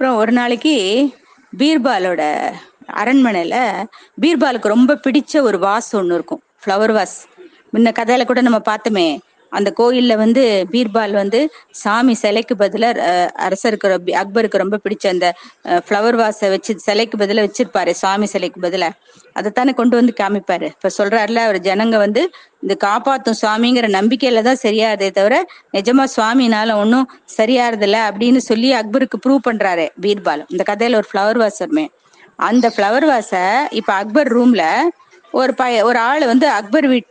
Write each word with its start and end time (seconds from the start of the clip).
அப்புறம் 0.00 0.20
ஒரு 0.20 0.32
நாளைக்கு 0.32 0.72
பீர்பாலோட 1.52 2.22
அரண்மனையில 3.00 3.56
பீர்பாலுக்கு 4.20 4.68
ரொம்ப 4.68 4.92
பிடிச்ச 5.06 5.42
ஒரு 5.42 5.58
வாஸ் 5.58 5.88
ஒன்று 5.92 6.14
இருக்கும் 6.14 6.40
ஃப்ளவர் 6.62 6.92
வாஸ் 6.92 7.16
முன்ன 7.72 7.92
கதையில 7.92 8.24
கூட 8.24 8.40
நம்ம 8.40 8.60
பார்த்தோமே 8.68 9.04
அந்த 9.52 9.68
கோயில்ல 9.78 10.14
வந்து 10.16 10.42
பீர்பால் 10.72 11.14
வந்து 11.20 11.40
சாமி 11.82 12.14
சிலைக்கு 12.14 12.54
பதிலாக 12.56 13.06
அரசருக்கு 13.46 13.88
அக்பருக்கு 14.22 14.62
ரொம்ப 14.62 14.78
பிடிச்ச 14.84 15.06
அந்த 15.08 15.28
ஃப்ளவர் 15.86 16.18
வாஸை 16.22 16.50
வச்சு 16.50 16.74
சிலைக்கு 16.78 17.18
பதிலாக 17.18 17.46
வச்சிருப்பாரு 17.48 17.94
சாமி 18.02 18.26
சிலைக்கு 18.26 18.60
பதிலாக 18.60 18.94
அதைத்தானே 19.36 19.72
கொண்டு 19.74 19.94
வந்து 19.96 20.12
காமிப்பாரு. 20.20 20.68
இப்ப 20.76 20.90
சொல்றாருல 20.98 21.42
அவர் 21.46 21.58
ஜனங்க 21.60 21.96
வந்து 21.96 22.22
இந்த 22.62 22.74
காப்பாத்தும் 22.86 23.38
சுவாமிங்கிற 23.40 23.86
நம்பிக்கையில 23.98 24.42
தான் 24.42 24.62
சரியாதே 24.64 25.08
தவிர 25.10 25.34
நிஜமா 25.72 26.04
சுவாமினால 26.16 26.76
ஒன்றும் 26.82 27.06
சரியாறதில்ல 27.38 27.98
அப்படின்னு 28.10 28.42
சொல்லி 28.50 28.70
அக்பருக்கு 28.80 29.18
ப்ரூவ் 29.26 29.46
பண்றாரு 29.48 29.86
பீர்பால். 30.04 30.42
இந்த 30.48 30.64
கதையில 30.70 30.98
ஒரு 31.00 31.08
ஃப்ளவர் 31.12 31.40
வாஸ் 31.44 31.60
வருமே. 31.64 31.86
அந்த 32.48 32.66
ஃப்ளவர் 32.74 33.06
வாஸை 33.10 33.44
இப்ப 33.78 33.90
அக்பர் 33.92 34.30
ரூம்ல 34.36 34.64
ஒரு 35.38 35.52
பய 35.54 35.82
ஒரு 35.84 35.98
ஆள் 35.98 36.24
வந்து 36.26 36.46
அக்பர் 36.48 36.86
வீட் 36.88 37.10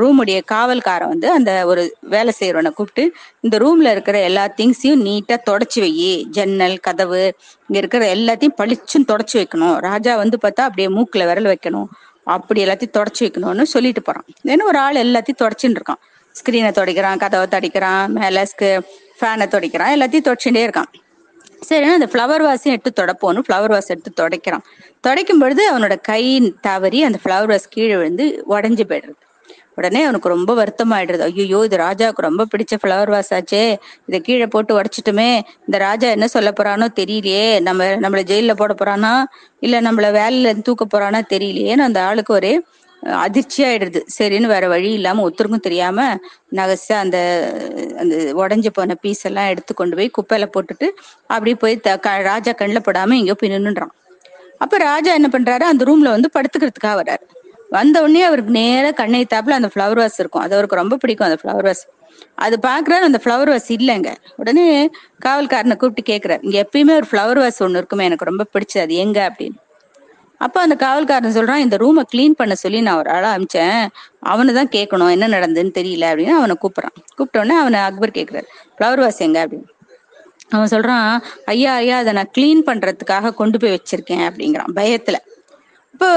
ரூமுடைய 0.00 0.38
காவல்காரன் 0.52 1.12
வந்து 1.12 1.28
அந்த 1.30 1.50
ஒரு 1.66 1.82
வேலை 2.14 2.32
செய்யறவனை 2.40 2.70
கூப்பிட்டு 2.70 3.04
இந்த 3.40 3.56
ரூம்ல 3.58 3.90
இருக்கிற 3.90 4.16
எல்லா 4.28 4.44
திங்ஸையும் 4.58 5.04
நீட்டா 5.08 5.36
தொடச்சி 5.50 5.80
வை 5.84 5.90
ஜன்னல் 6.36 6.76
கதவு 6.80 7.22
இங்க 7.66 7.78
இருக்கிற 7.82 8.02
எல்லாத்தையும் 8.16 8.58
பளிச்சுன்னு 8.60 9.10
தொடச்சி 9.12 9.36
வைக்கணும். 9.40 9.76
ராஜா 9.88 10.14
வந்து 10.22 10.38
பார்த்தா 10.42 10.66
அப்படியே 10.68 10.88
மூக்குல 10.96 11.26
விரல் 11.30 11.50
வைக்கணும். 11.52 11.88
அப்படி 12.36 12.60
எல்லாத்தையும் 12.64 12.96
தொடச்சி 12.98 13.22
வைக்கணும்னு 13.24 13.66
சொல்லிட்டு 13.74 14.02
போறான். 14.02 14.26
ஏன்னா 14.52 14.66
ஒரு 14.72 14.78
ஆள் 14.78 15.04
எல்லாத்தையும் 15.06 15.42
தொடச்சுன்னு 15.44 15.78
இருக்கான். 15.80 16.02
ஸ்கிரீனை 16.34 16.72
துடைக்கிறான் 16.78 17.22
கதவை 17.24 17.46
துடைக்கிறான் 17.54 18.12
மேல 18.18 18.44
ஃபேனை 19.20 19.46
துடைக்கிறான் 19.54 19.94
எல்லாத்தையும் 19.96 20.28
தொடச்சுட்டே 20.28 20.62
இருக்கான். 20.66 20.90
சரின்னா 21.62 21.96
அந்த 21.98 22.08
ஃப்ளவர் 22.12 22.44
வாஸையும் 22.46 22.74
எடுத்து 22.76 22.92
தொடப்போன்னு 23.02 23.44
ஃப்ளவர் 23.46 23.72
வாஸ் 23.74 23.90
எடுத்து 23.94 24.10
துடைக்கிறான். 24.20 24.64
துடைக்கும் 25.06 25.38
பொழுது 25.38 25.62
அவனோட 25.72 25.94
கை 26.00 26.22
தவறி 26.60 27.02
அந்த 27.02 27.18
ஃப்ளவர் 27.24 27.50
வாஸ் 27.52 27.68
கீழே 27.68 27.96
விழுந்து 27.96 28.24
உடஞ்சு 28.48 28.84
போயிடுறது. 28.90 29.20
உடனே 29.76 30.02
அவனுக்கு 30.02 30.28
ரொம்ப 30.28 30.52
வருத்தமாயிடுறது. 30.54 31.22
ஐயோ 31.22 31.64
இது 31.64 31.76
ராஜாவுக்கு 31.76 32.26
ரொம்ப 32.28 32.46
பிடிச்ச 32.52 32.74
ஃப்ளவர் 32.82 33.10
வாஸ் 33.10 33.30
ஆச்சே. 33.34 33.62
இதை 34.08 34.20
கீழே 34.20 34.46
போட்டு 34.46 34.72
உடச்சிட்டுமே 34.80 35.28
இந்த 35.66 35.78
ராஜா 35.78 36.08
என்ன 36.08 36.26
சொல்ல 36.26 36.50
போறானோ 36.50 36.88
தெரியலையே. 37.00 37.60
நம்ம 37.60 37.84
நம்மள 38.04 38.22
ஜெயில 38.32 38.54
போட 38.54 38.74
போறானா? 38.74 39.14
இல்ல 39.60 39.80
நம்மள 39.80 40.08
வேலையில 40.20 40.50
இருந்து 40.50 40.68
தூக்க 40.70 40.86
போறானா 40.86 41.20
தெரியலையேன்னு 41.34 41.88
அந்த 41.88 42.00
ஆளுக்கு 42.02 42.34
ஒரு 42.34 42.52
அதிர்ச்சி 43.02 43.64
ஆயிடுது 43.64 44.02
சரின்னு 44.18 44.46
வேற 44.46 44.68
வழி 44.68 44.92
இல்லாம 44.92 45.30
ஒருத்தருக்கும் 45.30 45.60
தெரியாம 45.60 46.16
நகசா 46.52 46.92
அந்த 46.92 47.18
அந்த 47.98 48.16
உடஞ்சு 48.16 48.66
போன 48.72 48.94
பீஸ் 48.94 49.24
எல்லாம் 49.24 49.48
எடுத்து 49.48 49.74
கொண்டு 49.74 49.96
போய் 49.96 50.10
குப்பையில 50.18 50.46
போட்டுட்டு 50.46 50.88
அப்படியே 51.26 51.56
போய் 51.56 51.80
த- 51.80 51.96
க- 51.96 52.22
ராஜா 52.22 52.52
கண்ணில் 52.52 52.84
படாம 52.84 53.12
எங்கேயோ 53.12 53.34
போய் 53.34 53.50
நின்றுறான் 53.50 53.92
அப்ப 54.58 54.76
ராஜா 54.76 55.12
என்ன 55.12 55.28
பண்றாரு? 55.32 55.60
அந்த 55.60 55.84
ரூம்ல 55.84 56.08
வந்து 56.08 56.30
படுத்துக்கிறதுக்காக 56.34 57.00
வர்றாரு. 57.00 57.22
வந்த 57.70 58.02
உடனே 58.02 58.22
அவருக்கு 58.22 58.50
நேரா 58.50 58.90
கண்ணை 58.90 59.26
தாப்புல 59.34 59.50
அந்த 59.50 59.70
ஃப்ளவர் 59.74 60.02
வாஸ் 60.04 60.18
இருக்கும். 60.18 60.42
அது 60.42 60.52
அவருக்கு 60.52 60.76
ரொம்ப 60.76 60.96
பிடிக்கும் 60.96 61.26
அந்த 61.26 61.38
ஃப்ளவர் 61.42 61.70
வாஸ் 61.70 61.88
அது 62.34 62.58
பாக்குறாரு 62.62 63.00
அந்த 63.00 63.20
ஃப்ளவர் 63.24 63.58
வாஸ் 63.58 63.68
இல்லைங்க. 63.68 64.14
உடனே 64.36 64.90
காவல்காரனை 65.24 65.76
கூப்பிட்டு 65.76 66.14
கேக்குறாரு. 66.14 66.38
இங்க 66.42 66.68
எப்பயுமே 66.70 66.94
ஒரு 66.94 67.06
ஃப்ளவர் 67.10 67.48
வாஸ் 67.48 67.62
ஒண்ணு 67.62 67.76
இருக்குமே 67.76 68.04
எனக்கு 68.04 68.24
ரொம்ப 68.24 68.46
பிடிச்சது. 68.52 68.80
அது 68.80 68.94
எங்க 68.94 69.32
அப்படின்னு. 69.32 69.56
அப்ப 70.44 70.56
அந்த 70.60 70.76
காவல்காரன் 70.84 71.36
சொல்றான் 71.38 71.64
இந்த 71.64 71.76
ரூமை 71.76 72.02
கிளீன் 72.12 72.38
பண்ண 72.40 72.54
சொல்லி 72.54 72.80
நான் 72.86 73.00
ஒரு 73.02 73.10
ஆளை 73.10 73.28
அமிச்சேன். 73.36 73.82
அவனை 74.32 74.52
தான் 74.54 74.72
கேட்கணும் 74.76 75.12
என்ன 75.16 75.26
நடந்ததுன்னு 75.34 75.74
தெரியல 75.78 76.08
அப்படின்னு 76.12 76.38
அவனை 76.40 76.54
கூப்பிடுறான். 76.62 76.96
கூப்பிட்டோடனே 77.18 77.56
அவனை 77.62 77.80
அக்பர் 77.80 78.16
கேட்குறாரு 78.18 78.48
ஃப்ளவர் 78.76 79.02
வாஸ் 79.04 79.20
எங்க? 79.26 79.38
அப்படின்னு. 79.44 79.68
அவன் 80.54 80.72
சொல்றான் 80.74 81.06
ஐயா 81.52 81.74
ஐயா 81.74 81.98
அதை 82.02 82.12
நான் 82.12 82.32
கிளீன் 82.38 82.64
பண்றதுக்காக 82.68 83.34
கொண்டு 83.34 83.58
போய் 83.58 83.74
வச்சிருக்கேன் 83.76 84.24
அப்படிங்கிறான் 84.28 84.74
பயத்துல. 84.80 85.18
இப்போ 85.94 86.08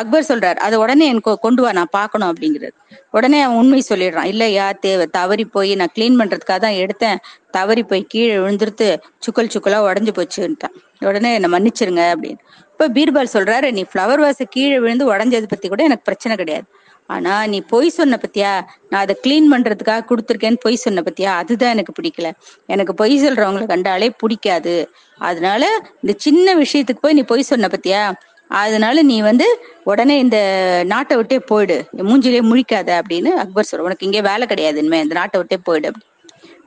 அக்பர் 0.00 0.28
சொல்றாரு 0.28 0.58
அதை 0.66 0.76
உடனே 0.78 1.04
எனக்கு 1.12 1.32
கொண்டு 1.44 1.60
வா 1.62 1.70
நான் 1.78 1.94
பார்க்கணும் 1.98 2.30
அப்படிங்கிறது 2.32 2.76
உடனே 3.16 3.38
அவன் 3.42 3.58
உண்மை 3.60 3.80
சொல்லிடுறான் 3.88 4.28
இல்லையா 4.32 4.66
தேவை 4.84 5.06
தவறி 5.18 5.44
போய் 5.56 5.72
நான் 5.80 5.92
கிளீன் 5.96 6.18
பண்றதுக்காக 6.20 6.60
தான் 6.64 6.78
எடுத்தேன். 6.82 7.18
தவறி 7.56 7.82
போய் 7.82 8.02
கீழே 8.12 8.36
விழுந்துருத்து 8.36 8.88
சுக்கல் 9.26 9.52
சுக்கலா 9.54 9.78
உடஞ்சு 9.88 10.12
போச்சுன்ட்டான். 10.18 10.76
உடனே 11.10 11.32
என்னை 11.38 11.50
மன்னிச்சிருங்க 11.56 12.04
அப்படின்னு. 12.14 12.42
அப்ப 12.80 12.92
பீர்பால் 12.98 13.30
சொல்றாரு 13.32 13.68
நீ 13.70 13.82
ஃப்ளவர் 13.88 14.20
வாச 14.20 14.44
கீழே 14.48 14.76
விழுந்து 14.80 15.04
உடஞ்சது 15.12 15.46
பத்தி 15.48 15.66
கூட 15.68 15.82
எனக்கு 15.82 16.02
பிரச்சனை 16.02 16.34
கிடையாது. 16.36 16.66
ஆனா 17.06 17.32
நீ 17.46 17.58
பொய் 17.72 17.88
சொன்ன 17.88 18.18
பத்தியா? 18.22 18.52
நான் 18.88 19.00
அதை 19.00 19.14
க்ளீன் 19.24 19.48
பண்றதுக்காக 19.52 20.04
கொடுத்துருக்கேன்னு 20.10 20.60
பொய் 20.60 20.76
சொன்ன 20.76 21.02
பத்தியா? 21.06 21.30
அதுதான் 21.40 21.70
எனக்கு 21.70 21.92
பிடிக்கல. 21.98 22.28
எனக்கு 22.66 22.94
பொய் 22.94 23.14
சொல்றவங்களை 23.24 23.66
கண்டாலே 23.66 24.08
பிடிக்காது. 24.22 24.74
அதனால 25.18 25.62
இந்த 26.02 26.14
சின்ன 26.16 26.54
விஷயத்துக்கு 26.54 27.04
போய் 27.06 27.12
நீ 27.12 27.22
பொய் 27.22 27.50
சொன்ன 27.52 27.70
பத்தியா? 27.74 28.02
அதனால 28.50 29.02
நீ 29.02 29.16
வந்து 29.20 29.48
உடனே 29.84 30.18
இந்த 30.18 30.38
நாட்டை 30.86 31.16
விட்டே 31.16 31.38
போயிடு. 31.38 31.76
மூஞ்சிலே 32.10 32.40
முழிக்காத 32.52 32.90
அப்படின்னு 33.00 33.32
அக்பர் 33.44 33.68
சொல்ற 33.70 33.88
உனக்கு 33.88 34.06
இங்கே 34.08 34.22
வேலை 34.30 34.46
கிடையாது 34.46 34.78
இனிமே. 34.78 35.00
இந்த 35.00 35.14
நாட்டை 35.14 35.38
விட்டே 35.40 35.58
போயிடு 35.68 35.90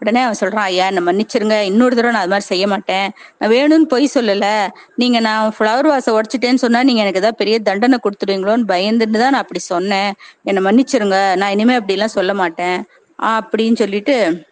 உடனே 0.03 0.21
அவன் 0.21 0.35
சொல்றான் 0.39 0.67
ஐயா 0.69 0.87
என்ன 0.87 1.11
மன்னிச்சிருங்க. 1.11 1.61
இன்னொரு 1.61 1.95
தடவை 1.95 2.11
நான் 2.11 2.19
அது 2.19 2.27
மாதிரி 2.27 2.39
செய்ய 2.39 2.67
மாட்டேன். 2.67 3.11
நான் 3.37 3.49
வேணும்னு 3.49 3.87
பொய் 3.87 4.09
சொல்லல. 4.13 4.67
நீங்க 4.95 5.19
நான் 5.19 5.53
ஃப்ளவர் 5.59 5.87
வாசை 5.87 6.13
உடைச்சிட்டேன்னு 6.13 6.55
சொன்னா 6.55 6.83
நீங்க 6.83 7.01
எனக்கு 7.01 7.19
ஏதாவது 7.19 7.37
பெரிய 7.37 7.59
தண்டனை 7.59 7.97
கொடுத்துருவீங்களோன்னு 8.03 8.67
பயந்துட்டு 8.67 9.17
தான் 9.17 9.31
நான் 9.31 9.33
அப்படி 9.33 9.59
சொன்னேன். 9.59 10.13
என்னை 10.43 10.63
மன்னிச்சிருங்க. 10.63 11.35
நான் 11.35 11.51
இனிமே 11.51 11.73
அப்படி 11.73 11.93
எல்லாம் 11.93 12.07
சொல்ல 12.07 12.33
மாட்டேன். 12.33 12.83
ஆ, 13.23 13.49
அப்படின்னு 13.49 13.75
சொல்லிட்டு 13.75 14.45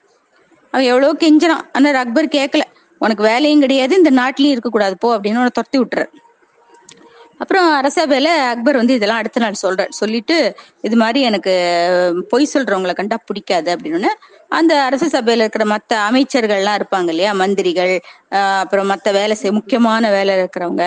அவன் 0.72 0.86
எவ்வளவோ 0.86 1.14
கெஞ்சுறான். 1.14 1.62
ஆனா 1.74 2.00
அக்பர் 2.00 2.26
கேட்கல 2.26 2.62
உனக்கு 3.00 3.24
வேலையும் 3.24 3.60
கிடையாது. 3.60 3.96
இந்த 3.96 4.12
நாட்டிலயும் 4.12 4.52
இருக்கக்கூடாது. 4.52 4.98
போ. 4.98 5.20
அப்படின்னு 5.20 5.40
உன 5.40 5.50
துரத்தி 5.50 5.80
விட்டுறாரு. 5.80 6.10
அப்புறம் 7.42 7.68
அரசபையில 7.78 8.30
அக்பர் 8.50 8.80
வந்து 8.80 8.94
இதெல்லாம் 8.94 9.22
அடுத்த 9.22 9.42
நாள் 9.44 9.62
சொல்றார் 9.62 9.98
சொல்லிட்டு 10.00 10.36
இது 10.82 10.96
மாதிரி 10.96 11.20
எனக்கு 11.22 11.54
பொய் 12.30 12.52
சொல்றவங்களை 12.54 12.94
கண்டா 12.94 13.18
பிடிக்காது 13.26 13.70
அப்படின்னு 13.76 14.12
அந்த 14.50 14.74
அரச 14.88 15.06
சபையில 15.08 15.44
இருக்கிற 15.44 15.66
மத்த 15.66 15.92
அமைச்சர்கள்லாம் 16.08 16.80
இருப்பாங்க 16.80 17.12
இல்லையா 17.14 17.32
மந்திரிகள் 17.42 17.94
அப்புறம் 18.62 18.90
மத்த 18.92 19.14
வேலை 19.14 19.36
செய் 19.36 19.58
முக்கியமான 19.60 20.10
வேலை 20.10 20.36
இருக்கிறவங்க 20.40 20.86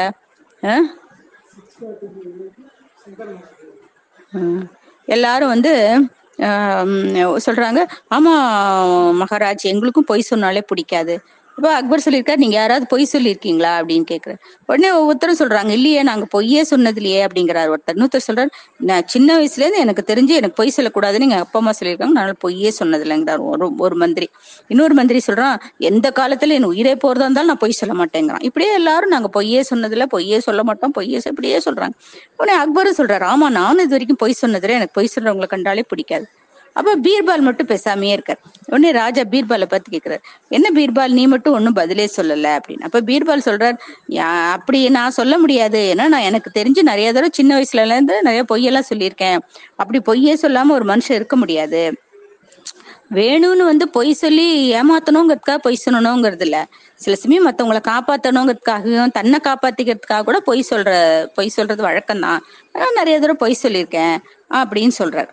எல்லாரும் 5.09 5.53
வந்து 5.55 5.73
சொல்றாங்க 7.45 7.81
ஆமா 8.11 8.33
மகாராஜ் 9.21 9.65
எங்களுக்கும் 9.73 10.05
பொய் 10.05 10.31
சொன்னாலே 10.31 10.63
பிடிக்காது. 10.71 11.15
அப்ப 11.59 11.69
அக்பர் 11.75 12.03
சொல்லியிருக்காரு 12.05 12.43
நீங்க 12.43 12.57
யாராவது 12.57 12.87
பொய் 12.93 13.05
சொல்லியிருக்கீங்களா? 13.13 13.73
அப்படின்னு 13.81 14.07
கேட்கிறேன் 14.07 14.39
உடனே 14.69 14.89
ஒவ்வொருத்தரும் 14.93 15.39
சொல்றாங்க 15.41 15.71
இல்லையே 15.71 16.01
நாங்க 16.03 16.25
பொய்யே 16.33 16.63
சொன்னது 16.71 16.99
இல்லையே 17.01 17.21
ஒருத்தர். 17.67 17.95
இன்னொருத்தர் 17.97 18.27
சொல்றாரு 18.27 18.51
நான் 18.83 19.05
சின்ன 19.07 19.37
வயசுல 19.39 19.63
இருந்து 19.63 19.83
எனக்கு 19.85 20.03
தெரிஞ்சு 20.11 20.35
எனக்கு 20.41 20.59
பொய் 20.61 20.75
சொல்லக்கூடாதுன்னு 20.77 21.27
எங்க 21.29 21.39
அப்பா 21.45 21.59
அம்மா 21.59 21.73
சொல்லியிருக்காங்க 21.79 22.17
நான் 22.19 22.35
பொய்யே 22.39 22.71
சொன்னது 22.79 23.05
இல்லைங்கிறார் 23.07 23.45
ஒரு 23.51 23.69
ஒரு 23.79 23.97
மந்திரி. 23.97 24.29
இன்னொரு 24.71 24.95
மந்திரி 24.95 25.21
சொல்றான் 25.29 25.57
எந்த 25.91 26.07
காலத்துல 26.21 26.57
என் 26.59 26.71
உயிரே 26.73 26.95
போறதா 27.05 27.27
இருந்தாலும் 27.27 27.53
நான் 27.53 27.63
பொய் 27.65 27.81
சொல்ல 27.81 27.95
மாட்டேங்கிறான். 27.95 28.45
இப்படியே 28.49 28.73
எல்லாரும் 28.75 29.15
நாங்க 29.17 29.29
பொய்யே 29.31 29.63
சொன்னதுல 29.71 30.07
பொய்யே 30.07 30.41
சொல்ல 30.41 30.63
மாட்டோம் 30.65 30.93
பொய்யே 30.93 31.21
இப்படியே 31.33 31.61
சொல்றாங்க. 31.67 31.95
உடனே 32.39 32.57
அக்பரும் 32.63 32.99
சொல்றாரு 33.01 33.27
ஆமா 33.33 33.49
நானும் 33.59 33.85
இது 33.87 33.97
வரைக்கும் 33.97 34.23
பொய் 34.25 34.41
சொன்னதுல 34.43 34.79
எனக்கு 34.81 34.99
பொய் 34.99 35.15
சொல்றவங்களை 35.15 35.49
கண்டாலே 35.49 35.85
பிடிக்காது. 35.93 36.27
அப்ப 36.75 36.97
பீர்பால் 36.97 37.41
மட்டும் 37.41 37.67
பேசாமையே 37.67 38.11
இருக்கார். 38.11 38.39
உடனே 38.67 38.91
ராஜா 38.91 39.23
பீர்பாலை 39.23 39.65
பார்த்து 39.65 39.91
கேட்கிறார் 39.91 40.23
என்ன 40.49 40.69
பீர்பால்? 40.75 41.13
நீ 41.13 41.27
மட்டும் 41.27 41.53
ஒன்னும் 41.53 41.73
பதிலே 41.73 42.11
சொல்லல 42.17 42.59
அப்படின்னு. 42.59 42.81
அப்ப 42.81 43.01
பீர்பால் 43.01 43.41
சொல்றார் 43.45 43.79
"யா- 44.09 44.51
அப்படி 44.51 44.89
நான் 44.89 45.11
சொல்ல 45.11 45.39
முடியாது. 45.39 45.91
ஏன்னா 45.93 46.09
நான் 46.09 46.13
எனக்கு 46.13 46.51
தெரிஞ்சு 46.55 46.83
நிறைய 46.83 47.07
தடவை 47.07 47.29
சின்ன 47.33 47.61
வயசுல 47.61 47.85
இருந்து 47.87 48.23
நிறைய 48.23 48.45
பொய்யெல்லாம் 48.53 48.93
சொல்லியிருக்கேன். 48.95 49.39
அப்படி 49.77 50.01
பொய்யே 50.01 50.35
சொல்லாம 50.35 50.69
ஒரு 50.69 50.85
மனுஷன் 50.85 51.13
இருக்க 51.13 51.37
முடியாது. 51.37 51.99
வேணும்னு 53.11 53.65
வந்து 53.65 53.89
பொய் 53.89 54.13
சொல்லி 54.13 54.75
ஏமாத்தணுங்கிறதுக்காக 54.75 55.57
பொய் 55.57 55.83
சொல்லணுங்கிறது 55.91 56.41
இல்ல. 56.41 56.67
சில 56.95 57.17
சமயம் 57.17 57.53
மத்தவங்களை 57.53 57.81
காப்பாத்தணுங்கிறதுக்காகவும் 57.89 59.11
தன்னை 59.11 59.39
காப்பாத்திக்கிறதுக்காக 59.43 60.23
கூட 60.23 60.41
பொய் 60.41 60.65
சொல்ற 60.71 61.25
பொய் 61.35 61.49
சொல்றது 61.49 61.83
வழக்கம்தான். 61.83 62.39
தான் 62.73 62.93
நிறைய 62.95 63.21
தடவை 63.21 63.35
பொய் 63.39 63.59
சொல்லியிருக்கேன் 63.63 64.17
அப்படின்னு 64.51 64.91
சொல்றாரு. 64.99 65.33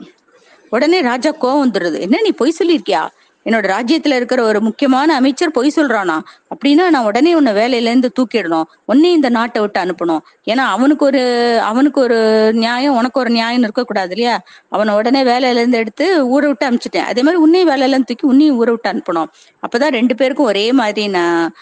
உடனே 0.71 1.01
ராஜா 1.01 1.29
கோவம் 1.29 1.63
வந்துடுது. 1.65 1.99
என்ன 1.99 2.21
நீ 2.21 2.31
பொய் 2.31 2.55
சொல்லியிருக்கியா? 2.59 3.03
என்னோட 3.45 3.67
ராஜ்யத்துல 3.75 4.15
இருக்கிற 4.15 4.43
ஒரு 4.43 4.61
முக்கியமான 4.61 5.15
அமைச்சர் 5.15 5.51
பொய் 5.51 5.73
சொல்றானா? 5.75 6.17
அப்படின்னா 6.51 6.85
நான் 6.95 7.05
உடனே 7.09 7.31
உன்னை 7.35 7.53
வேலையில 7.53 7.89
இருந்து 7.89 8.11
தூக்கிடணும். 8.19 8.67
உன்னே 8.91 9.11
இந்த 9.17 9.29
நாட்டை 9.37 9.61
விட்டு 9.61 9.79
அனுப்பணும். 9.83 10.21
ஏன்னா 10.51 10.65
அவனுக்கு 10.75 11.05
ஒரு 11.05 11.23
அவனுக்கு 11.69 11.99
ஒரு 12.01 12.19
நியாயம் 12.53 12.97
உனக்கு 13.01 13.19
ஒரு 13.19 13.31
நியாயம் 13.37 13.65
இருக்கக்கூடாது 13.67 14.15
இல்லையா? 14.15 14.35
அவனை 14.69 14.93
உடனே 14.99 15.23
வேலையில 15.31 15.59
இருந்து 15.61 15.81
எடுத்து 15.83 16.05
ஊரை 16.35 16.47
விட்டு 16.47 16.69
அனுப்பிச்சிட்டேன். 16.69 17.09
அதே 17.11 17.21
மாதிரி 17.27 17.41
உன்னையும் 17.45 17.69
வேலையில 17.69 17.93
இருந்து 17.93 18.09
தூக்கி 18.11 18.27
உன்னையும் 18.33 18.57
ஊரை 18.61 18.73
விட்டு 18.75 18.91
அனுப்பணும். 18.93 19.29
அப்பதான் 19.65 19.95
ரெண்டு 19.99 20.15
பேருக்கும் 20.15 20.51
ஒரே 20.53 20.65
மாதிரி 20.81 21.07
நான் 21.17 21.53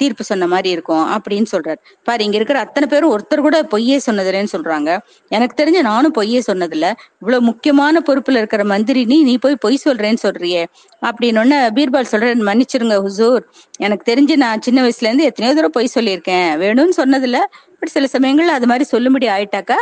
தீர்ப்பு 0.00 0.22
சொன்ன 0.28 0.46
மாதிரி 0.52 0.68
இருக்கும் 0.74 1.06
அப்படின்னு 1.14 1.46
சொல்றாரு. 1.54 1.80
பாரு 2.06 2.24
இங்க 2.24 2.36
இருக்கிற 2.36 2.58
அத்தனை 2.64 2.88
பேரும் 2.92 3.12
ஒருத்தர் 3.14 3.44
கூட 3.46 3.56
பொய்யே 3.72 3.96
சொன்னதில்லைன்னு 4.06 4.54
சொல்றாங்க. 4.56 4.90
எனக்கு 5.36 5.56
தெரிஞ்ச 5.60 5.80
நானும் 5.88 6.14
பொய்யே 6.18 6.40
சொன்னதில்ல. 6.50 6.86
இவ்வளவு 7.20 7.42
முக்கியமான 7.50 8.02
பொறுப்புல 8.06 8.36
இருக்கிற 8.42 8.64
மந்திரி 8.72 9.02
நீ 9.12 9.18
நீ 9.30 9.34
போய் 9.44 9.56
பொய் 9.64 9.84
சொல்றேன்னு 9.84 10.22
சொல்றியே. 10.26 10.62
அப்படின்னு 11.06 11.58
பீர்பால் 11.76 12.10
சொல்றேன் 12.12 12.46
மன்னிச்சிருங்க 12.48 12.96
ஹுசூர். 13.06 13.44
எனக்கு 13.84 13.95
எனக்கு 13.96 14.10
தெரிஞ்சு 14.10 14.36
நான் 14.36 14.62
சின்ன 14.66 14.78
வயசுல 14.84 15.08
இருந்து 15.08 15.24
எத்தனையோ 15.24 15.52
தூரம் 15.54 15.74
பொய் 15.76 15.94
சொல்லியிருக்கேன். 15.94 16.48
வேணும்னு 16.62 16.94
சொன்னதில்ல. 16.98 17.38
பட் 17.78 17.92
சில 17.94 18.06
சமயங்கள்ல 18.12 18.54
அது 18.58 18.66
மாதிரி 18.66 18.84
சொல்லும்படி 18.84 19.26
ஆயிட்டாக்கா 19.28 19.76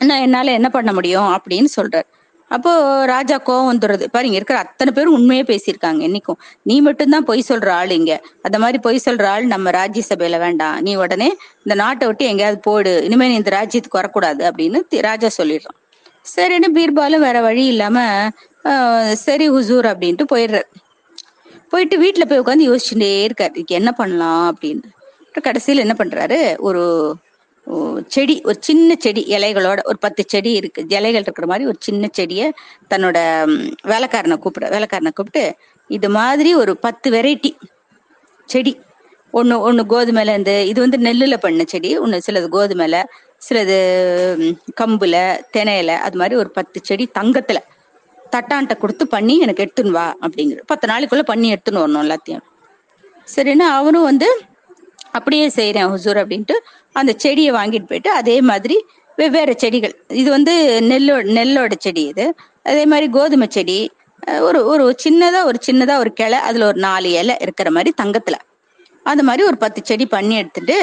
நான் 0.00 0.22
என்னால 0.26 0.52
என்ன 0.58 0.68
பண்ண 0.70 0.90
முடியும் 0.92 1.30
அப்படின்னு 1.36 1.70
சொல்றாரு. 1.76 2.06
அப்போ 2.50 2.70
ராஜா 3.12 3.36
கோவம் 3.48 3.68
வந்துடுறது. 3.70 4.04
பாருங்க 4.10 4.36
இருக்கிற 4.38 4.58
அத்தனை 4.58 4.90
பேரும் 4.92 5.16
உண்மையே 5.18 5.42
பேசியிருக்காங்க 5.42 6.00
என்னைக்கும். 6.08 6.38
நீ 6.62 6.76
மட்டும்தான் 6.80 7.26
பொய் 7.30 7.48
சொல்ற 7.48 7.68
ஆள் 7.70 7.90
இங்க. 7.90 8.12
அந்த 8.42 8.58
மாதிரி 8.58 8.78
பொய் 8.78 9.04
சொல்ற 9.04 9.24
ஆள் 9.26 9.44
நம்ம 9.46 9.70
ராஜ்யசபையில 9.70 10.38
வேண்டாம். 10.38 10.76
நீ 10.80 10.94
உடனே 10.96 11.28
இந்த 11.64 11.74
நாட்டை 11.74 12.06
விட்டு 12.06 12.24
எங்கேயாவது 12.24 12.60
போடு 12.60 12.92
இனிமே 13.04 13.28
நீ 13.28 13.34
இந்த 13.34 13.52
ராஜ்யத்துக்கு 13.58 14.00
வரக்கூடாது 14.00 14.44
அப்படின்னு 14.50 14.80
ராஜா 15.08 15.30
சொல்லிடுறான். 15.38 15.78
சரின்னு 16.26 16.70
பீர்பாலும் 16.78 17.26
வேற 17.28 17.40
வழி 17.40 17.66
இல்லாம 17.66 17.98
ஆஹ், 18.64 19.12
சரி 19.26 19.48
ஹுசூர் 19.50 19.86
அப்படின்ட்டு 19.92 20.24
போயிடுறாரு. 20.32 20.68
போயிட்டு 21.70 21.96
வீட்டுல 22.02 22.24
போய் 22.24 22.40
உட்காந்து 22.40 22.70
யோசிச்சுட்டே 22.70 23.10
இருக்காரு. 23.24 23.54
இதுக்கு 23.54 23.74
என்ன 23.80 23.92
பண்ணலாம்? 23.92 24.46
அப்படின்னு. 24.52 24.86
கடைசியில 25.40 25.82
என்ன 25.84 25.94
பண்றாரு? 25.98 26.38
ஒரு 26.58 26.82
செடி 28.06 28.34
ஒரு 28.44 28.56
சின்ன 28.60 28.94
செடி 28.98 29.22
இலைகளோட 29.28 29.78
ஒரு 29.84 29.98
பத்து 30.00 30.22
செடி 30.26 30.52
இருக்கு. 30.52 30.84
இலைகள் 30.88 31.22
இருக்கிற 31.22 31.46
மாதிரி 31.46 31.66
ஒரு 31.66 31.76
சின்ன 31.80 32.08
செடியை 32.12 32.52
தன்னோட 32.90 33.18
வேலைக்காரனை 33.84 34.36
கூப்பிட 34.36 34.68
வேலைக்காரனை 34.68 35.10
கூப்பிட்டு 35.14 35.44
இது 35.88 36.08
மாதிரி 36.10 36.50
ஒரு 36.54 36.72
பத்து 36.76 37.10
வெரைட்டி 37.10 37.52
செடி. 38.46 38.72
ஒன்று 39.32 39.60
ஒன்று 39.60 39.82
கோதுமையில 39.84 40.30
இருந்து 40.34 40.54
இது 40.66 40.80
வந்து 40.80 40.98
நெல்லில் 40.98 41.42
பண்ண 41.44 41.62
செடி. 41.66 41.90
ஒன்று 41.98 42.18
சிலது 42.26 42.48
கோதுமையில 42.56 42.96
சிலது 43.48 43.76
கம்புல 44.80 45.16
தினையில 45.56 45.90
அது 46.06 46.16
மாதிரி 46.18 46.34
ஒரு 46.36 46.50
பத்து 46.50 46.80
செடி 46.82 47.04
தங்கத்துல 47.18 47.58
தட்டான்ட்ட 48.36 48.74
கொடுத்து 48.78 49.04
பண்ணி 49.06 49.34
எனக்கு 49.44 49.64
எடுத்துன்னு 49.64 49.96
வா 49.98 50.06
அப்படிங்கிற 50.24 50.60
பத்து 50.66 50.86
நாளைக்குள்ள 50.90 51.24
பண்ணி 51.32 51.48
எடுத்துன்னு 51.54 51.82
வரணும் 51.82 52.04
எல்லாத்தையும். 52.06 52.44
சரின்னா 53.36 53.66
அவனும் 53.78 54.08
வந்து 54.10 54.28
அப்படியே 55.16 55.46
செய்யறேன் 55.56 55.88
ஹுசூர் 55.92 56.20
அப்படின்ட்டு 56.22 56.56
அந்த 57.00 57.12
செடியை 57.16 57.52
வாங்கிட்டு 57.52 57.88
போயிட்டு 57.88 58.10
அதே 58.20 58.36
மாதிரி 58.50 58.76
வெவ்வேறு 59.18 59.54
செடிகள். 59.58 59.94
இது 60.20 60.28
வந்து 60.30 60.52
நெல்லோ 60.90 61.16
நெல்லோட 61.38 61.74
செடி 61.78 62.02
இது. 62.12 62.26
அதே 62.62 62.84
மாதிரி 62.86 63.06
கோதுமை 63.16 63.48
செடி. 63.50 63.78
ஒரு 64.48 64.60
ஒரு 64.72 64.84
சின்னதா 65.04 65.40
ஒரு 65.50 65.58
சின்னதா 65.66 65.94
ஒரு 66.02 66.10
கிளை 66.12 66.38
அதுல 66.48 66.66
ஒரு 66.66 66.78
நாலு 66.86 67.10
இலை 67.20 67.34
இருக்கிற 67.44 67.68
மாதிரி 67.70 67.90
தங்கத்துல. 68.02 68.36
அந்த 69.02 69.22
மாதிரி 69.28 69.42
ஒரு 69.48 69.56
பத்து 69.56 69.80
செடி 69.84 70.06
பண்ணி 70.06 70.34
எடுத்துட்டு 70.36 70.78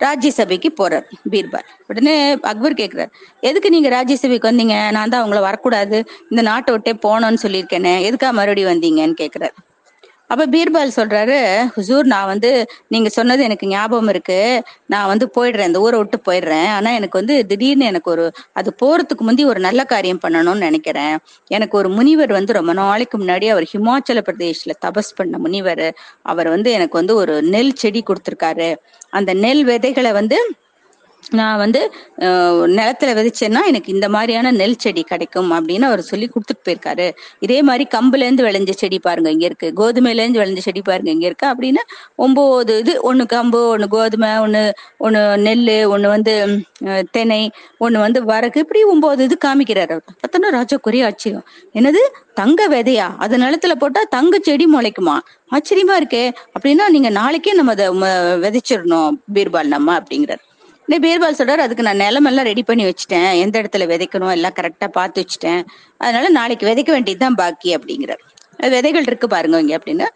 ராஜ்யசபைக்கு 0.00 0.70
போறார் 0.80 1.06
பீர்பால். 1.30 1.66
உடனே 1.86 2.14
அக்பர் 2.52 2.80
கேக்குறார் 2.80 3.12
எதுக்கு 3.40 3.70
நீங்க 3.70 3.88
ராஜ்யசபைக்கு 3.88 4.50
வந்தீங்க? 4.50 4.90
நான் 4.90 5.08
தான் 5.08 5.22
உங்களை 5.22 5.42
வரக்கூடாது. 5.42 6.04
இந்த 6.30 6.42
நாட்டை 6.42 6.72
விட்டே 6.74 6.94
போனோம்னு 7.08 7.42
சொல்லியிருக்கேனே. 7.42 7.94
எதுக்கா 8.08 8.30
மறுபடியும் 8.32 8.72
வந்தீங்கன்னு 8.72 9.16
கேக்குறாரு. 9.22 9.56
அப்ப 10.30 10.46
பீர்பால் 10.46 10.94
சொல்றாரு 10.96 11.36
ஹுசூர் 11.74 12.02
நான் 12.04 12.26
வந்து 12.26 12.50
நீங்க 12.88 13.08
சொன்னது 13.08 13.42
எனக்கு 13.44 13.66
ஞாபகம் 13.66 14.08
இருக்கு. 14.08 14.38
நான் 14.86 15.06
வந்து 15.06 15.26
போயிடுறேன். 15.36 15.66
இந்த 15.66 15.80
ஊரை 15.80 15.98
விட்டு 15.98 16.18
போயிடுறேன். 16.28 16.68
ஆனா 16.68 16.90
எனக்கு 16.90 17.18
வந்து 17.18 17.46
திடீர்னு 17.46 17.84
எனக்கு 17.84 18.10
ஒரு 18.10 18.24
அது 18.52 18.70
போறதுக்கு 18.82 19.24
முந்தி 19.28 19.44
ஒரு 19.44 19.60
நல்ல 19.60 19.84
காரியம் 19.84 20.22
பண்ணணும்னு 20.22 20.66
நினைக்கிறேன். 20.68 21.14
எனக்கு 21.50 21.78
ஒரு 21.78 21.88
முனிவர் 21.88 22.32
வந்து 22.32 22.52
ரொம்ப 22.52 22.72
நாளைக்கு 22.72 23.18
முன்னாடி 23.18 23.48
அவர் 23.48 23.66
ஹிமாச்சல 23.72 24.22
பிரதேஷ்ல 24.28 24.74
தபஸ் 24.86 25.16
பண்ண 25.16 25.38
முனிவர். 25.38 25.86
அவர் 26.22 26.48
வந்து 26.48 26.70
எனக்கு 26.70 26.98
வந்து 26.98 27.14
ஒரு 27.14 27.42
நெல் 27.54 27.74
செடி 27.74 28.02
கொடுத்திருக்காரு. 28.02 28.70
அந்த 29.10 29.34
நெல் 29.34 29.64
விதைகளை 29.64 30.12
வந்து 30.12 30.38
நான் 31.30 31.56
வந்து 31.56 31.92
நிலத்துல 32.76 33.14
விதைச்சேன்னா 33.14 33.66
எனக்கு 33.66 33.92
இந்த 33.92 34.08
மாதிரியான 34.08 34.50
நெல் 34.50 34.78
செடி 34.78 35.02
கிடைக்கும் 35.02 35.52
அப்படின்னு 35.52 35.80
அவர் 35.80 36.02
சொல்லி 36.02 36.28
கொடுத்துட்டு 36.28 36.68
போயிருக்காரு. 36.68 37.10
இதே 37.38 37.62
மாதிரி 37.62 37.86
கம்புல 37.94 38.16
இருந்து 38.16 38.44
விளைஞ்ச 38.44 38.70
செடி 38.70 38.98
பாருங்க 38.98 39.30
இங்க 39.30 39.44
இருக்கு. 39.44 39.72
கோதுமையில 39.76 40.18
இருந்து 40.18 40.40
விளைஞ்ச 40.40 40.58
செடி 40.58 40.82
பாருங்க 40.82 41.10
இங்க 41.10 41.26
இருக்கு. 41.26 41.46
அப்படின்னு 41.46 41.76
ஒன்பது 42.16 42.78
இது 42.78 43.14
ஒண்ணு 43.14 43.18
கம்பு 43.18 43.76
ஒண்ணு 43.76 43.86
கோதுமை 43.86 44.28
ஒண்ணு 44.28 44.72
ஒண்ணு 45.00 45.14
நெல்லு 45.46 45.96
ஒண்ணு 45.96 46.06
வந்து 46.06 46.62
தெனை 47.10 47.50
ஒண்ணு 47.80 47.98
வந்து 47.98 48.24
வரகு. 48.24 48.58
இப்படி 48.58 48.82
ஒன்பது 48.82 49.24
இது 49.24 49.38
காமிக்கிறாரு 49.44 49.82
அவர். 49.82 50.04
பார்த்தோன்னா 50.20 50.50
ராஜா 50.50 50.78
ஆச்சரியம். 51.06 51.44
என்னது? 51.74 52.00
தங்க 52.34 52.68
விதையா? 52.68 53.14
அது 53.18 53.36
நிலத்துல 53.36 53.72
போட்டா 53.72 54.02
தங்க 54.08 54.38
செடி 54.42 54.66
முளைக்குமா? 54.74 55.18
ஆச்சரியமா 55.50 55.92
இருக்கே. 56.00 56.32
அப்படின்னா 56.58 56.88
நீங்க 56.88 57.10
நாளைக்கே 57.10 57.52
நம்ம 57.52 57.72
அதை 57.72 57.88
ம- 57.88 58.34
விதைச்சிடணும் 58.42 59.10
பீர்பால் 59.34 59.64
நம்ம 59.64 59.98
அப்படிங்கிறார். 59.98 60.45
இந்த 60.88 60.96
பீர்பால் 60.98 61.38
சொல்றாரு 61.38 61.58
அதுக்கு 61.58 61.82
நான் 61.82 62.00
நிலமெல்லாம் 62.00 62.44
ரெடி 62.44 62.62
பண்ணி 62.62 62.84
வச்சுட்டேன். 62.84 63.28
எந்த 63.40 63.62
இடத்துல 63.62 63.84
விதைக்கணும் 63.86 64.30
எல்லாம் 64.30 64.52
கரெக்டா 64.52 64.88
பார்த்து 64.88 65.22
வச்சுட்டேன். 65.22 65.62
அதனால 66.00 66.28
நாளைக்கு 66.30 66.66
விதைக்க 66.66 66.90
வேண்டியதுதான் 66.90 67.34
பாக்கி 67.34 67.76
அப்படிங்கிறார். 67.76 68.22
விதைகள் 68.70 69.02
இருக்கு 69.02 69.26
பாருங்க 69.26 69.60
இங்க 69.60 69.78
அப்படின்னு. 69.78 70.06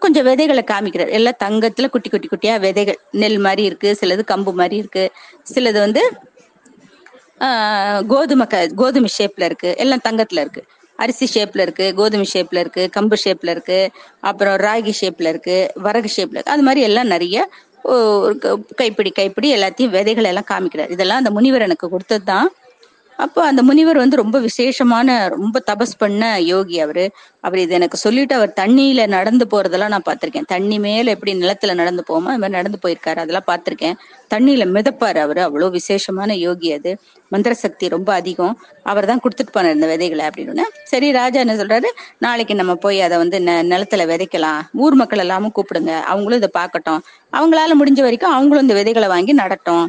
கொஞ்சம் 0.00 0.24
விதைகளை 0.24 0.64
காமிக்கிறார். 0.66 1.10
எல்லாம் 1.10 1.38
தங்கத்துல 1.44 1.88
குட்டி 1.88 2.08
குட்டி 2.08 2.28
குட்டியா 2.28 2.60
விதைகள். 2.60 2.98
நெல் 3.12 3.38
மாதிரி 3.38 3.62
இருக்கு 3.64 3.96
சிலது 4.00 4.22
கம்பு 4.26 4.52
மாதிரி 4.52 4.76
இருக்கு 4.76 5.04
சிலது 5.54 5.78
வந்து 5.78 6.02
ஆஹ், 7.40 8.02
கோதுமை 8.06 8.46
க 8.46 8.72
கோதுமை 8.76 9.08
ஷேப்ல 9.18 9.44
இருக்கு. 9.44 9.74
எல்லாம் 9.76 10.02
தங்கத்துல 10.04 10.40
இருக்கு. 10.40 10.62
அரிசி 10.98 11.26
ஷேப்ல 11.34 11.60
இருக்கு 11.60 11.94
கோதுமை 11.94 12.26
ஷேப்ல 12.34 12.58
இருக்கு 12.58 12.90
கம்பு 12.94 13.16
ஷேப்ல 13.24 13.50
இருக்கு 13.50 13.78
அப்புறம் 14.20 14.56
ராகி 14.58 14.92
ஷேப்ல 15.00 15.28
இருக்கு 15.28 15.56
வரகு 15.78 16.08
ஷேப்ல 16.16 16.36
இருக்கு. 16.36 16.52
அது 16.52 16.62
மாதிரி 16.62 16.80
எல்லாம் 16.80 17.06
நிறைய 17.06 17.38
ஒரு 17.86 18.38
க- 18.38 18.58
கைப்பிடி 18.74 19.10
கைப்பிடி 19.10 19.54
எல்லாத்தையும் 19.54 19.88
விதைகள் 19.88 20.24
எல்லாம் 20.24 20.48
காமிக்கிறார். 20.48 20.90
இதெல்லாம் 20.90 21.18
அந்த 21.18 21.30
முனிவர் 21.30 21.60
எனக்கு 21.60 21.88
கொடுத்தது 21.88 22.24
தான் 22.24 22.48
அப்போ 23.18 23.40
அந்த 23.44 23.62
முனிவர் 23.62 23.96
வந்து 23.96 24.16
ரொம்ப 24.16 24.38
விசேஷமான 24.38 25.28
ரொம்ப 25.34 25.62
தபஸ் 25.70 25.94
பண்ண 25.98 26.22
யோகி 26.52 26.76
அவரு. 26.80 27.04
அவர் 27.40 27.58
இது 27.58 27.74
எனக்கு 27.74 27.96
சொல்லிட்டு 27.96 28.34
அவர் 28.34 28.52
தண்ணியில 28.60 29.06
நடந்து 29.06 29.44
போறதெல்லாம் 29.52 29.92
நான் 29.94 30.06
பார்த்திருக்கேன். 30.08 30.46
தண்ணி 30.46 30.78
மேல 30.78 31.10
எப்படி 31.10 31.32
நிலத்துல 31.40 31.74
நடந்து 31.74 32.02
போமோ 32.08 32.30
அது 32.32 32.42
மாதிரி 32.42 32.56
நடந்து 32.58 32.78
போயிருக்காரு. 32.84 33.20
அதெல்லாம் 33.24 33.48
பார்த்திருக்கேன். 33.52 33.96
தண்ணியில 34.34 34.64
மிதப்பாரு 34.76 35.18
அவரு. 35.18 35.42
அவ்வளவு 35.42 35.70
விசேஷமான 35.70 36.36
யோகி 36.36 36.70
அது. 36.72 36.92
மந்திர 37.28 37.54
சக்தி 37.54 37.88
ரொம்ப 37.88 38.10
அதிகம். 38.12 38.54
அவர் 38.82 39.08
தான் 39.10 39.22
கொடுத்துட்டு 39.22 39.54
போனார் 39.56 39.76
இந்த 39.78 39.86
விதைகளை 39.86 40.24
அப்படின்னு 40.26 40.66
சரி 40.92 41.08
ராஜா 41.12 41.38
என்ன 41.40 41.54
சொல்றாரு? 41.54 41.88
நாளைக்கு 42.18 42.54
நம்ம 42.54 42.74
போய் 42.84 43.00
அதை 43.00 43.16
வந்து 43.18 43.38
நிலத்துல 43.72 44.04
விதைக்கலாம். 44.12 44.60
ஊர் 44.84 44.94
மக்கள் 44.94 45.18
எல்லாமும் 45.18 45.54
கூப்பிடுங்க. 45.58 45.94
அவங்களும் 46.12 46.40
இதை 46.42 46.50
பார்க்கட்டும். 46.60 47.00
அவங்களால 47.32 47.74
முடிஞ்ச 47.80 48.00
வரைக்கும் 48.00 48.34
அவங்களும் 48.36 48.62
இந்த 48.62 48.74
விதைகளை 48.74 49.08
வாங்கி 49.08 49.32
நடட்டும். 49.42 49.84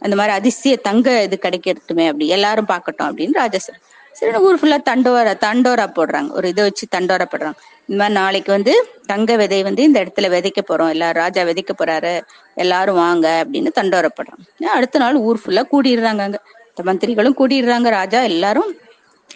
அந்த 0.00 0.16
மாதிரி 0.16 0.32
அதிசய 0.34 0.76
தங்க 0.76 1.22
இது 1.22 1.38
கிடைக்கட்டுமே 1.42 2.06
அப்படி. 2.06 2.28
எல்லாரும் 2.28 2.68
பார்க்கட்டும் 2.68 3.08
அப்படின்னு 3.10 3.34
ராஜா 3.34 3.58
சார் 3.58 3.80
சரி 4.12 4.38
ஊர் 4.38 4.58
ஃபுல்லா 4.60 4.78
தண்டோரா 4.90 5.32
தண்டோரா 5.46 5.86
போடுறாங்க. 5.96 6.30
ஒரு 6.30 6.48
இதை 6.48 6.62
வச்சு 6.64 6.86
தண்டோரா 6.96 7.26
போடுறாங்க. 7.32 7.58
இந்த 7.88 7.98
மாதிரி 8.00 8.14
நாளைக்கு 8.14 8.52
வந்து 8.52 8.72
தங்க 9.06 9.36
விதை 9.36 9.62
வந்து 9.62 9.82
இந்த 9.82 9.98
இடத்துல 10.04 10.28
விதைக்க 10.34 10.60
போறோம். 10.70 10.88
எல்லாரும் 10.88 11.22
ராஜா 11.22 11.42
விதைக்க 11.42 11.72
போறாரு. 11.78 12.14
எல்லாரும் 12.54 12.94
வாங்க 12.94 13.44
அப்படின்னு 13.44 13.70
தண்டோரா 13.78 14.10
போடுறாங்க. 14.18 14.44
அடுத்த 14.76 14.98
நாள் 14.98 15.14
ஊர் 15.14 15.40
ஃபுல்லா 15.44 15.64
கூடிடுறாங்க 15.74 16.20
அங்க. 16.20 16.40
மந்திரிகளும் 16.84 17.38
கூடிடுறாங்க 17.38 17.88
ராஜா. 17.90 18.22
எல்லாரும் 18.22 18.70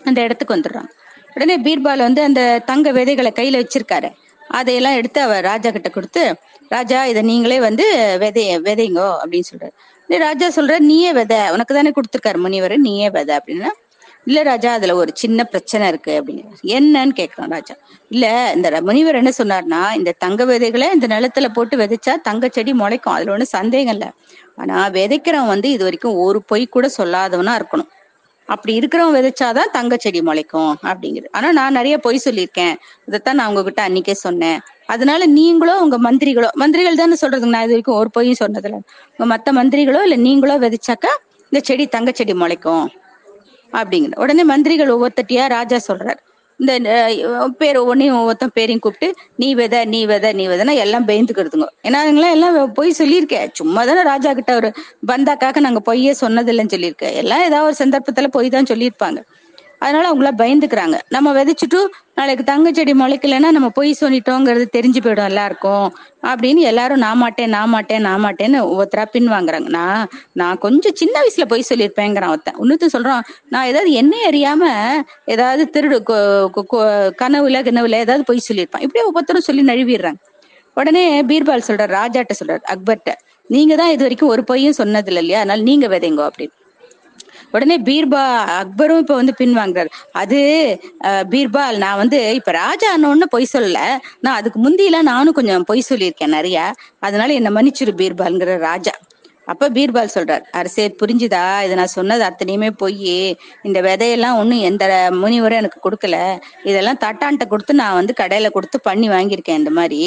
அந்த 0.04 0.18
இடத்துக்கு 0.20 0.56
வந்துடுறாங்க. 0.56 0.90
உடனே 1.34 1.56
பீர்பால் 1.60 1.98
வந்து 1.98 2.22
அந்த 2.22 2.42
தங்க 2.64 2.92
விதைகளை 2.92 3.32
கையில 3.37 3.60
வச்சிருக்காரு. 3.62 4.10
அதையெல்லாம் 4.50 4.94
எடுத்து 4.94 5.20
அவர் 5.20 5.44
ராஜா 5.44 5.70
கிட்ட 5.70 5.88
கொடுத்து 5.88 6.22
ராஜா 6.68 7.04
இதை 7.04 7.22
நீங்களே 7.22 7.60
வந்து 7.60 7.84
விதை 8.18 8.58
விதைங்கோ 8.58 9.08
அப்படின்னு 9.22 9.48
சொல்றாரு. 9.52 9.75
ராஜா 10.19 10.49
சொல்ற 10.49 10.78
நீயே 10.78 11.12
வித. 11.12 11.49
உனக்கு 11.52 11.75
தானே 11.75 11.90
கொடுத்துருக்காரு 11.90 12.37
முனிவர் 12.37 12.76
நீயே 12.76 13.11
வித 13.11 13.42
அப்படின்னா 13.47 13.69
இல்ல 14.25 14.42
ராஜா 14.42 14.73
அதுல 14.73 14.95
ஒரு 14.95 15.11
சின்ன 15.14 15.45
பிரச்சனை 15.45 15.88
இருக்கு 15.88 16.23
அப்படின்னு. 16.23 16.45
என்னன்னு 16.62 17.12
கேக்குறான் 17.16 17.50
ராஜா. 17.50 17.75
இல்ல 18.09 18.52
இந்த 18.54 18.71
ர- 18.71 18.83
முனிவர் 18.83 19.14
என்ன 19.14 19.31
சொன்னார்னா 19.38 19.97
இந்த 19.97 20.14
தங்க 20.19 20.45
விதைகளை 20.45 20.90
இந்த 20.92 21.07
நிலத்துல 21.07 21.49
போட்டு 21.49 21.76
விதைச்சா 21.76 22.21
தங்க 22.23 22.49
செடி 22.52 22.73
முளைக்கும். 22.73 23.12
அதுல 23.12 23.37
ஒண்ணு 23.37 23.42
சந்தேகம் 23.42 23.92
இல்ல. 23.92 24.12
ஆனா 24.57 24.88
விதைக்கிறவன் 24.88 25.47
வந்து 25.47 25.71
இது 25.71 25.83
வரைக்கும் 25.83 26.14
ஒரு 26.14 26.42
பொய் 26.42 26.66
கூட 26.66 26.90
சொல்லாதவனா 26.99 27.61
இருக்கணும். 27.61 27.88
அப்படி 28.47 28.78
இருக்கிறவன் 28.78 29.14
விதைச்சாதான் 29.14 29.71
தங்க 29.73 29.97
செடி 29.99 30.23
முளைக்கும் 30.23 30.75
அப்படிங்கிறது. 30.83 31.25
ஆனா 31.31 31.52
நான் 31.52 31.73
நிறைய 31.73 31.99
பொய் 31.99 32.21
சொல்லியிருக்கேன். 32.25 32.76
இதைத்தான் 33.07 33.35
நான் 33.35 33.49
உங்ககிட்ட 33.49 33.88
அன்னைக்கே 33.88 34.12
சொன்னேன். 34.12 34.61
அதனால 34.92 35.26
நீங்களோ 35.38 35.75
உங்க 35.84 35.96
மந்திரிகளோ 36.06 36.49
மந்திரிகள் 36.62 37.00
தானே 37.02 37.16
சொல்றதுங்க 37.22 37.54
நான் 37.56 37.66
இது 37.66 37.75
வரைக்கும் 37.76 37.99
ஒரு 38.00 38.11
பொய்யும் 38.16 38.40
சொன்னதுல. 38.42 38.78
உங்க 39.14 39.26
மத்த 39.34 39.52
மந்திரிகளோ 39.61 40.00
இல்ல 40.08 40.16
நீங்களோ 40.26 40.56
விதைச்சாக்கா 40.64 41.12
இந்த 41.52 41.61
செடி 41.68 41.84
தங்க 41.96 42.11
செடி 42.20 42.34
முளைக்கும். 42.42 42.87
அப்படிங்கிற 43.72 44.18
உடனே 44.25 44.44
மந்திரிகள் 44.52 44.92
ஒவ்வொருத்தட்டியா 44.94 45.44
ராஜா 45.56 45.78
சொல்றார். 45.88 46.20
இந்த 46.61 46.72
பேர் 47.61 47.78
ஒன்றையும் 47.90 48.16
ஒவ்வொருத்தன் 48.18 48.52
பேரையும் 48.56 48.82
கூப்பிட்டு 48.84 49.08
நீ 49.42 49.49
வித 49.61 49.76
நீ 49.92 50.00
வித 50.11 50.26
நீ 50.40 50.44
விதைனா 50.50 50.75
எல்லாம் 50.84 51.06
பயந்துக்கிறதுங்க. 51.08 51.68
ஏன்னா 51.88 52.00
எல்லாம் 52.37 52.56
பொய் 52.78 52.99
சொல்லியிருக்கேன் 53.00 53.49
சும்மா 53.61 53.82
தானே 53.88 54.02
ராஜா 54.12 54.32
கிட்ட 54.40 54.52
ஒரு 54.61 54.68
பந்தாக்காக 55.11 55.61
நாங்க 55.66 55.80
பொய்யே 55.88 56.12
சொன்னதில்லைன்னு 56.25 56.75
சொல்லியிருக்கேன் 56.76 57.16
எல்லாம் 57.22 57.44
ஏதாவது 57.49 57.68
ஒரு 57.70 57.78
சந்தர்ப்பத்துல 57.82 58.30
பொய் 58.37 58.54
தான் 58.56 58.70
சொல்லியிருப்பாங்க. 58.72 59.20
அதனால 59.82 60.04
அவங்களா 60.10 60.32
பயந்துக்கிறாங்க. 60.38 60.96
நம்ம 61.08 61.28
விதைச்சிட்டு 61.34 61.80
நாளைக்கு 62.14 62.44
தங்கச்செடி 62.50 62.92
முளைக்கலன்னா 62.92 63.50
நம்ம 63.50 63.68
பொய் 63.68 63.96
சொல்லிட்டோங்கிறது 64.00 64.64
தெரிஞ்சு 64.76 65.00
போயிடும் 65.02 65.24
எல்லாருக்கும். 65.24 65.86
அப்படின்னு 66.22 66.62
எல்லாரும் 66.70 66.98
நான் 66.98 67.16
மாட்டேன் 67.16 67.48
நான் 67.48 67.68
மாட்டேன் 67.68 68.00
நான் 68.00 68.24
மாட்டேன்னு 68.24 68.58
ஒவ்வொருத்தரா 68.70 69.04
பின்வாங்குறாங்க 69.12 69.68
நான் 69.68 70.02
நான் 70.32 70.58
கொஞ்சம் 70.58 70.94
சின்ன 70.94 71.20
வயசுல 71.20 71.44
பொய் 71.44 71.68
சொல்லியிருப்பேங்கிறான் 71.74 72.28
ஒருத்தன். 72.28 72.58
இன்னொருத்தன் 72.60 72.94
சொல்றான் 72.98 73.24
நான் 73.48 73.66
ஏதாவது 73.66 73.92
என்னை 73.92 74.20
அறியாம 74.30 74.62
ஏதாவது 75.26 75.64
திருடு 75.72 75.98
கொ- 76.10 77.12
கனவுல 77.22 77.62
கனவுல 77.68 77.94
ஏதாவது 77.94 78.24
பொய் 78.24 78.46
சொல்லியிருப்பான். 78.52 78.84
இப்படியே 78.86 79.04
ஒவ்வொருத்தரும் 79.04 79.48
சொல்லி 79.48 79.62
நழுவிடுறாங்க. 79.62 80.20
உடனே 80.74 81.22
பீர்பால் 81.22 81.66
சொல்றார் 81.68 81.94
ராஜாட்ட 81.98 82.34
சொல்றார் 82.42 82.62
அக்பர்ட்ட 82.68 83.10
நீங்க 83.50 83.76
தான் 83.76 83.90
இது 83.90 84.02
வரைக்கும் 84.02 84.28
ஒரு 84.28 84.44
பொய்யும் 84.44 84.72
சொன்னது 84.72 85.06
இல்லை 85.06 85.22
இல்லையா? 85.22 85.40
அதனால 85.40 85.62
நீங்க 85.62 85.86
விதைங்கோ 85.88 86.28
அப்படின்னு. 86.28 86.56
உடனே 87.54 87.76
பீர்பா 87.88 88.23
அக்பரும் 88.61 89.02
இப்ப 89.02 89.14
வந்து 89.21 89.35
பின் 89.40 89.54
வாங்குறாரு. 89.61 89.90
அது 90.23 90.40
பீர்பால் 91.32 91.80
நான் 91.85 92.00
வந்து 92.02 92.18
இப்ப 92.40 92.52
ராஜா 92.62 92.90
ஒண்ணு 93.12 93.26
பொய் 93.35 93.52
சொல்லல. 93.54 93.80
நான் 94.25 94.38
அதுக்கு 94.40 94.61
முந்தியெல்லாம் 94.66 95.11
நானும் 95.12 95.38
கொஞ்சம் 95.38 95.68
பொய் 95.71 95.88
சொல்லியிருக்கேன் 95.90 96.37
நிறைய. 96.38 96.59
அதனால 97.09 97.32
என்ன 97.40 97.50
மன்னிச்சிரு 97.59 97.94
பீர்பால்ங்கிற 98.02 98.59
ராஜா. 98.68 98.94
அப்ப 99.49 99.68
பீர்பால் 99.76 100.12
சொல்றார் 100.14 100.44
அரசே 100.59 100.85
புரிஞ்சுதா? 101.00 101.44
இதை 101.64 101.75
நான் 101.80 101.97
சொன்னது 101.97 102.23
அத்தனையுமே 102.28 102.68
பொய் 102.82 102.99
இந்த 103.68 103.78
விதையெல்லாம் 103.87 104.38
ஒன்றும் 104.40 104.62
எந்த 104.68 104.85
முனிவரும் 105.23 105.61
எனக்கு 105.62 105.80
கொடுக்கல. 105.87 106.16
இதெல்லாம் 106.71 107.00
தட்டான்ட்ட 107.04 107.47
கொடுத்து 107.52 107.75
நான் 107.80 107.99
வந்து 108.00 108.14
கடையில 108.21 108.50
கொடுத்து 108.56 108.78
பண்ணி 108.88 109.09
வாங்கியிருக்கேன் 109.14 109.61
இந்த 109.62 109.73
மாதிரி. 109.78 110.00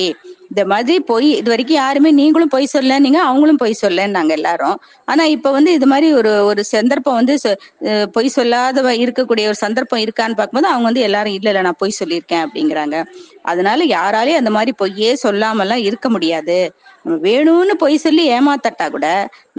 இந்த 0.51 0.63
மாதிரி 0.71 0.95
பொய் 1.09 1.27
இது 1.39 1.49
வரைக்கும் 1.53 1.79
யாருமே 1.79 2.09
நீங்களும் 2.19 2.51
பொய் 2.53 2.73
சொல்ல 2.73 2.99
நீங்க 3.05 3.19
அவங்களும் 3.29 3.61
பொய் 3.63 3.81
சொல்லன்னாங்க 3.81 4.31
எல்லாரும். 4.37 4.77
ஆனா 5.07 5.23
இப்ப 5.35 5.51
வந்து 5.51 5.71
இது 5.77 5.87
மாதிரி 5.93 6.07
ஒரு 6.19 6.31
ஒரு 6.49 6.61
சந்தர்ப்பம் 6.73 7.19
வந்து 7.19 7.35
பொய் 8.15 8.35
சொல்லாத 8.37 8.73
இருக்கக்கூடிய 9.03 9.45
ஒரு 9.51 9.59
சந்தர்ப்பம் 9.65 10.03
இருக்கான்னு 10.05 10.39
பார்க்கும்போது 10.39 10.71
அவங்க 10.73 10.87
வந்து 10.89 11.05
எல்லாரும் 11.09 11.37
இல்ல 11.37 11.49
இல்ல 11.51 11.63
நான் 11.67 11.81
பொய் 11.83 11.99
சொல்லியிருக்கேன் 12.01 12.43
அப்படிங்கிறாங்க. 12.45 12.97
அதனால 13.45 13.85
யாராலையும் 13.85 14.41
அந்த 14.41 14.51
மாதிரி 14.57 14.71
பொய்யே 14.81 15.11
சொல்லாமலாம் 15.23 15.85
இருக்க 15.87 16.09
முடியாது. 16.09 16.57
நம்ம 17.03 17.17
வேணும்னு 17.27 17.75
பொய் 17.83 17.97
சொல்லி 17.97 18.23
ஏமாத்தட்டா 18.31 18.85
கூட 18.89 19.07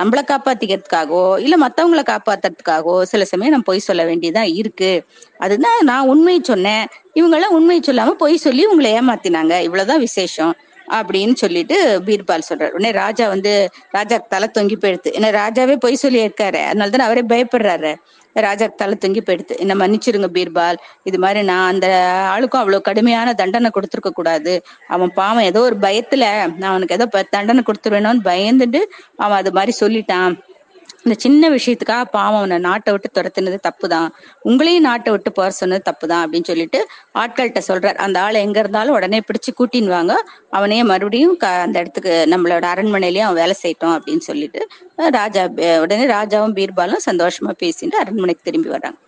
நம்மளை 0.01 0.23
காப்பாத்திக்கிறதுக்காகவோ 0.31 1.25
இல்ல 1.39 1.57
மத்தவங்களை 1.65 2.05
காப்பாத்துறதுக்காகவோ 2.13 2.97
சில 3.13 3.25
சமயம் 3.25 3.55
நம்ம 3.55 3.69
பொய் 3.71 3.87
சொல்ல 3.89 4.05
வேண்டியதா 4.05 4.45
இருக்கு. 4.61 4.93
அதுதான் 5.39 5.81
நான் 5.85 6.09
உண்மை 6.13 6.37
சொன்னேன். 6.43 6.87
இவங்கெல்லாம் 7.15 7.57
உண்மை 7.59 7.81
சொல்லாம 7.87 8.17
பொய் 8.23 8.45
சொல்லி 8.47 8.65
உங்களை 8.65 8.93
ஏமாத்தினாங்க. 8.93 9.61
இவ்வளவுதான் 9.61 10.05
விசேஷம் 10.09 10.55
அப்படின்னு 10.97 11.35
சொல்லிட்டு 11.35 11.77
பீர்பால் 12.07 12.49
சொல்றாரு. 12.49 12.75
உடனே 12.77 12.91
ராஜா 13.03 13.25
வந்து 13.29 13.53
ராஜா 13.91 14.17
தலை 14.29 14.49
தொங்கி 14.59 14.77
போயிடுது. 14.83 15.11
ஏன்னா 15.17 15.31
ராஜாவே 15.43 15.77
பொய் 15.77 16.03
சொல்லி 16.05 16.21
இருக்காரு 16.27 16.61
அதனாலதானே 16.71 17.07
அவரே 17.09 17.25
பயப்படுறாரு. 17.33 17.93
ராஜா 18.41 18.67
தலை 18.67 18.99
தொங்கி 19.01 19.21
போயிடுது. 19.21 19.59
என்ன 19.59 19.75
மன்னிச்சிருங்க 19.75 20.27
பீர்பால். 20.35 20.77
இது 21.03 21.19
மாதிரி 21.19 21.43
நான் 21.43 21.73
அந்த 21.73 21.87
ஆளுக்கும் 22.29 22.59
அவ்வளவு 22.59 22.81
கடுமையான 22.81 23.35
தண்டனை 23.35 23.71
கொடுத்துருக்க 23.75 24.11
கூடாது. 24.11 24.63
அவன் 24.89 25.13
பாவம் 25.13 25.43
ஏதோ 25.43 25.61
ஒரு 25.61 25.77
பயத்துல 25.77 26.19
நான் 26.57 26.71
அவனுக்கு 26.71 26.95
ஏதோ 26.95 27.07
ப- 27.07 27.23
தண்டனை 27.23 27.63
கொடுத்துருவேணும்னு 27.67 28.21
பயந்துட்டு 28.25 28.79
அவன் 29.17 29.37
அது 29.37 29.53
மாதிரி 29.53 29.77
சொல்லிட்டான். 29.81 30.41
இந்த 31.07 31.19
சின்ன 31.21 31.51
விஷயத்துக்காக 31.51 32.05
பாவம் 32.11 32.35
அவனை 32.35 32.59
நாட்டை 32.59 32.95
விட்டு 32.95 33.21
துரத்துனது 33.21 33.59
தப்புதான். 33.69 34.09
உங்களையும் 34.45 34.81
நாட்டை 34.81 35.13
விட்டு 35.13 35.33
போற 35.33 35.51
சொன்னது 35.51 35.83
தப்பு 35.83 36.09
தான் 36.09 36.31
அப்படின்னு 36.31 36.45
சொல்லிட்டு 36.45 36.89
ஆட்கள்கிட்ட 37.15 37.61
சொல்றார். 37.69 37.95
அந்த 37.95 38.21
ஆள் 38.21 38.35
எங்க 38.35 38.59
இருந்தாலும் 38.59 38.95
உடனே 38.95 39.21
பிடிச்சு 39.21 39.51
கூட்டின்னு 39.59 39.89
வாங்க 39.89 40.25
அவனையே 40.51 40.83
மறுபடியும் 40.83 41.37
க- 41.37 41.49
அந்த 41.49 41.79
இடத்துக்கு 41.79 42.27
நம்மளோட 42.31 42.67
அரண்மனையிலயும் 42.75 43.29
அவன் 43.29 43.35
வேலை 43.35 43.55
செய்யட்டும் 43.63 43.97
அப்படின்னு 43.97 44.19
சொல்லிட்டு 44.19 44.69
ராஜா 44.97 45.43
உடனே 45.81 46.05
ராஜாவும் 46.07 46.55
பீர்பாலும் 46.55 46.97
சந்தோஷமா 47.11 47.53
பேசிட்டு 47.63 47.93
அரண்மனைக்கு 47.93 48.51
திரும்பி 48.51 48.69
வர்றாங்க. 48.69 49.05